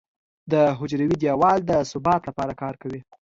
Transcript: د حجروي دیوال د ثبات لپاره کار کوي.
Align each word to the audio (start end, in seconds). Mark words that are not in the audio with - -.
د 0.51 0.53
حجروي 0.79 1.15
دیوال 1.21 1.59
د 1.65 1.71
ثبات 1.91 2.21
لپاره 2.29 2.53
کار 2.61 2.73
کوي. 2.81 3.01